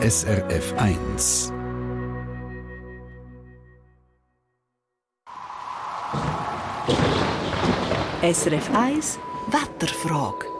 [0.00, 1.52] SRF 1.
[8.22, 9.18] SRF 1
[9.50, 10.57] Wetterfrage.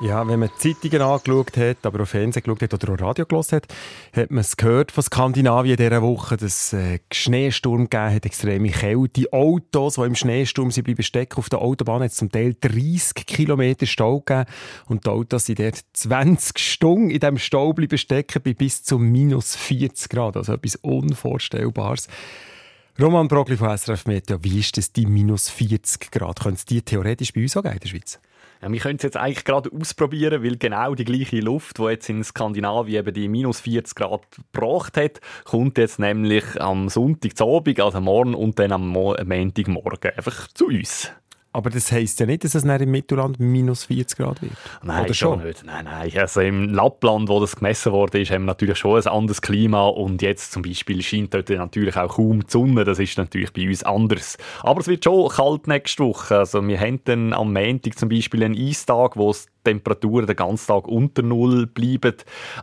[0.00, 3.50] Ja, wenn man Zeitungen angeschaut hat, aber auch Fernsehen geschaut hat oder auch Radio gehört
[3.50, 3.66] hat,
[4.14, 8.70] hat man es gehört von Skandinavien dieser Woche, dass es äh, Schneesturm gegeben hat, extreme
[8.70, 9.32] Kälte.
[9.32, 13.86] Autos, die im Schneesturm sind, bleiben stecken auf der Autobahn, hat zum Teil 30 Kilometer
[13.86, 14.48] Stau gegeben.
[14.86, 19.00] Und die Autos sind dort 20 Stunden in diesem Stau bleiben stecken, bei bis zu
[19.00, 20.36] minus 40 Grad.
[20.36, 22.06] Also etwas Unvorstellbares.
[23.00, 26.38] Roman Brogli von SRF Meteo, wie ist das die minus 40 Grad?
[26.38, 28.20] Können es die theoretisch bei uns auch in der Schweiz?
[28.60, 32.08] Ja, wir können es jetzt eigentlich gerade ausprobieren, weil genau die gleiche Luft, die jetzt
[32.08, 34.22] in Skandinavien eben die minus 40 Grad
[34.52, 40.48] gebracht hat, kommt jetzt nämlich am Sonntag Abend, also morgen und dann am Montagmorgen einfach
[40.48, 41.12] zu uns.
[41.58, 44.52] Aber das heisst ja nicht, dass es im Mittelland minus 40 Grad wird.
[44.84, 45.42] Nein, Oder schon?
[45.42, 45.64] nicht.
[45.64, 46.08] Nein, nein.
[46.16, 49.88] Also im Lappland, wo das gemessen wurde, ist, haben wir natürlich schon ein anderes Klima
[49.88, 52.84] und jetzt zum Beispiel scheint dort natürlich auch kaum die Sonne.
[52.84, 54.38] Das ist natürlich bei uns anders.
[54.62, 56.38] Aber es wird schon kalt nächste Woche.
[56.38, 60.68] Also wir haben dann am Montag zum Beispiel einen Eistag, wo es Temperaturen den ganzen
[60.68, 62.14] Tag unter Null bleiben.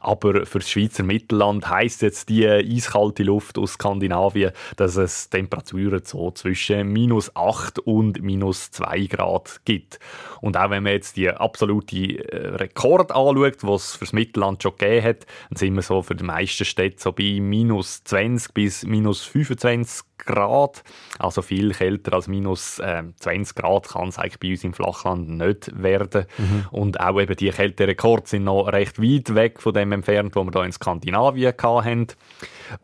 [0.02, 6.02] Aber für das Schweizer Mittelland heisst jetzt die eiskalte Luft aus Skandinavien, dass es Temperaturen
[6.04, 10.00] so zwischen minus 8 und minus 2 Grad gibt.
[10.42, 15.06] Und auch wenn man jetzt die absolute äh, Rekord anschaut, was das Mittelland schon gegeben
[15.06, 19.22] hat, dann sind wir so für die meisten Städte so bei minus 20 bis minus
[19.24, 20.84] 25 Grad.
[21.20, 25.30] Also viel kälter als minus äh, 20 Grad kann es eigentlich bei uns im Flachland
[25.30, 26.26] nicht werden.
[26.38, 26.66] Mhm.
[26.72, 30.52] Und auch eben die Kälterekorde sind noch recht weit weg von dem entfernt, wo wir
[30.52, 32.08] hier in Skandinavien hatten.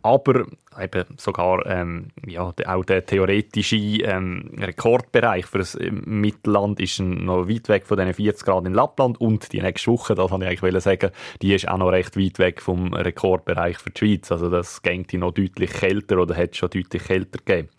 [0.02, 0.46] Aber
[0.80, 7.48] eben sogar ähm, ja, auch der theoretische ähm, Rekordbereich für das ähm, Mittelland ist noch
[7.50, 10.64] weit weg von den 40 Grad in Lappland und die nächste Woche, das wollte ich
[10.64, 14.32] eigentlich sagen, die ist auch noch recht weit weg vom Rekordbereich für die Schweiz.
[14.32, 17.70] Also das geht noch deutlich kälter oder hat schon deutlich kälter gegeben.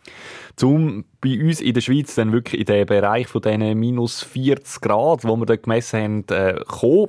[0.56, 4.80] Zum bei uns in der Schweiz dann wirklich in den Bereich von diesen minus 40
[4.80, 7.08] Grad, wo wir dort gemessen haben, äh, kommen,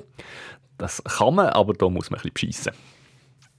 [0.78, 2.74] das kann man, aber da muss man ein bisschen beschissen.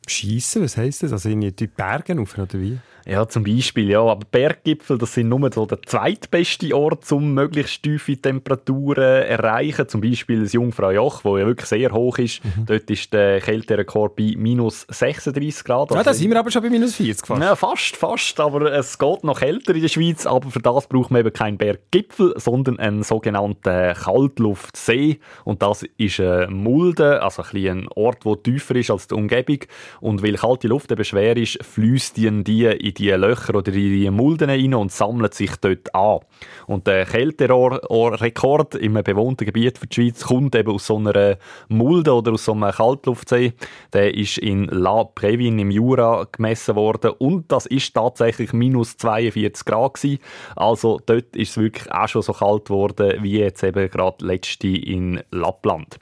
[0.06, 1.12] Schießen, was heisst das?
[1.12, 2.78] Also in die Berge rauf, oder wie?
[3.06, 4.00] Ja, zum Beispiel, ja.
[4.00, 9.88] Aber Berggipfel, das sind nur so der zweitbeste Ort, um möglichst tiefe Temperaturen zu erreichen.
[9.88, 12.42] Zum Beispiel das Jungfraujoch, wo ja wirklich sehr hoch ist.
[12.44, 12.66] Mhm.
[12.66, 15.90] Dort ist der Kälterekord bei minus 36 Grad.
[15.90, 17.42] Ja, da sind wir aber schon bei minus 40 fast.
[17.42, 18.40] Ja, fast, fast.
[18.40, 20.24] Aber es geht noch kälter in der Schweiz.
[20.24, 25.18] Aber für das braucht man eben keinen Berggipfel, sondern einen sogenannten Kaltluftsee.
[25.44, 29.58] Und das ist eine Mulde, also ein, ein Ort, der tiefer ist als die Umgebung.
[30.00, 33.72] Und weil kalte Luft eben schwer ist, fließt die in die in die Löcher oder
[33.72, 36.20] in die Mulden rein und sammelt sich dort an.
[36.66, 41.38] Und der Kälterekord im bewohnten Gebiet für die Schweiz kommt eben aus so einer
[41.68, 43.52] Mulde oder aus so einem Kaltluftsee.
[43.92, 49.64] Der ist in La Previn im Jura gemessen worden und das ist tatsächlich minus 42
[49.64, 50.18] Grad gewesen.
[50.56, 54.68] Also dort ist es wirklich auch schon so kalt geworden wie jetzt eben gerade letzte
[54.68, 55.98] in Lappland.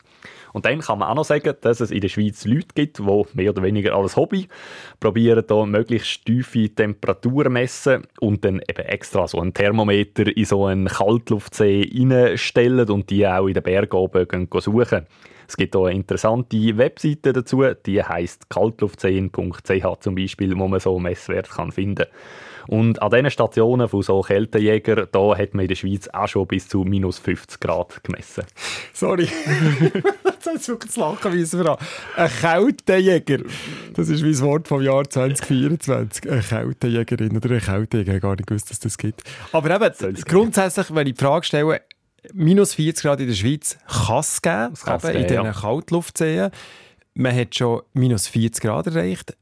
[0.52, 3.02] Und dann kann man auch noch sagen, dass es in der Schweiz Leute gibt, die
[3.34, 4.48] mehr oder weniger als Hobby
[5.00, 10.66] probieren, da möglichst tiefe Temperaturen messen und dann eben extra so einen Thermometer in so
[10.66, 15.06] einen Kaltluftsee reinstellen und die auch in den Bergen oben suchen.
[15.48, 20.98] Es gibt auch eine interessante Webseite dazu, die heißt kaltluftseen.ch zum Beispiel, wo man so
[20.98, 22.14] Messwerte kann finden kann.
[22.68, 26.46] Und an diesen Stationen von so Kältejägern, da hat man in der Schweiz auch schon
[26.46, 28.44] bis zu minus 50 Grad gemessen.
[28.92, 29.28] Sorry.
[30.24, 31.66] Jetzt hat es wirklich zu lachen müssen.
[32.16, 33.38] Ein Kältejäger.
[33.94, 36.30] Das ist mein Wort vom Jahr 2024.
[36.30, 38.12] Eine Kältejägerin oder ein Kältejäger.
[38.12, 39.22] Ich habe gar nicht gewusst, dass das gibt.
[39.52, 41.80] Aber eben, grundsätzlich, wenn ich die Frage stelle,
[42.32, 45.52] minus 40 Grad in der Schweiz kann es geben, eben in diesen ja.
[45.52, 46.50] Kaltluftseen.
[47.14, 49.36] Man hat schon minus 40 Grad erreicht.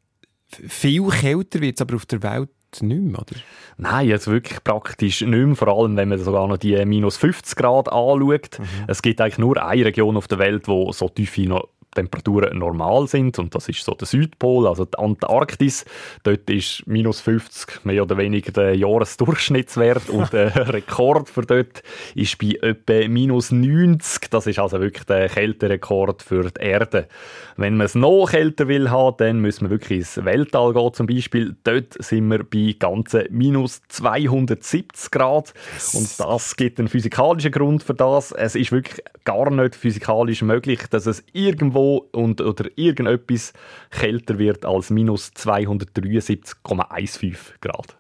[0.49, 2.51] Viel kälter wird es aber auf der Welt
[2.83, 3.37] nicht mehr, oder?
[3.77, 7.57] Nein, jetzt wirklich praktisch nicht mehr, vor allem wenn man sogar noch die minus 50
[7.57, 8.59] Grad anschaut.
[8.59, 8.65] Mhm.
[8.87, 13.09] Es gibt eigentlich nur eine Region auf der Welt, wo so tiefe noch Temperaturen normal
[13.09, 15.85] sind und das ist so der Südpol, also die Antarktis.
[16.23, 21.83] Dort ist minus 50 mehr oder weniger der Jahresdurchschnittswert und der Rekord für dort
[22.15, 24.31] ist bei etwa minus 90.
[24.31, 27.09] Das ist also wirklich der Kälterekord für die Erde.
[27.57, 31.07] Wenn man es noch kälter will haben, dann müssen wir wirklich ins Weltall gehen zum
[31.07, 31.57] Beispiel.
[31.65, 35.53] Dort sind wir bei ganzen minus 270 Grad
[35.93, 38.31] und das gibt einen physikalischen Grund für das.
[38.31, 43.53] Es ist wirklich gar nicht physikalisch möglich, dass es irgendwo irgendwo und, oder irgendetwas
[43.91, 47.99] kälter wird als minus 273,15 Grad.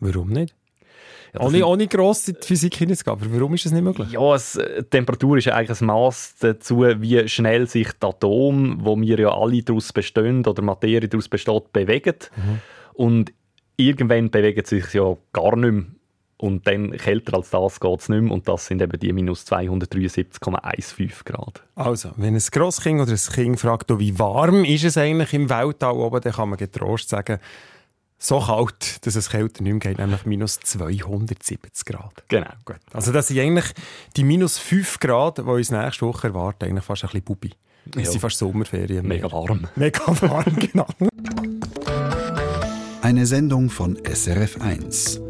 [0.00, 0.54] Warum nicht?
[1.32, 4.10] Ja, ohne, ohne gross in die Physik hineinzugehen, aber warum ist das nicht möglich?
[4.10, 8.78] Ja, es, die Temperatur ist ja eigentlich ein Maß dazu, wie schnell sich die Atome,
[8.80, 12.16] wo wir ja alle daraus bestehen oder Materie daraus besteht, bewegen.
[12.34, 12.60] Mhm.
[12.94, 13.32] Und
[13.76, 15.84] irgendwann bewegen sie sich ja gar nicht mehr.
[16.40, 18.32] Und dann kälter als das geht es nicht mehr.
[18.32, 21.62] Und das sind eben die minus 273,15 Grad.
[21.74, 25.96] Also, wenn ein Grosskind oder ein Kind fragt, wie warm ist es eigentlich im Weltall
[25.96, 27.38] oben, dann kann man getrost sagen,
[28.16, 32.24] so kalt, dass es kälter nicht mehr geht, nämlich minus 270 Grad.
[32.28, 32.50] Genau.
[32.64, 32.76] Gut.
[32.92, 33.66] Also das sind eigentlich
[34.16, 37.50] die minus 5 Grad, die uns nächste Woche erwarten, eigentlich fast ein bisschen Bubi.
[37.96, 38.10] Es ja.
[38.12, 39.06] sind fast Sommerferien.
[39.06, 39.66] Mega warm.
[39.76, 40.86] Mega warm, genau.
[43.02, 45.29] Eine Sendung von SRF1.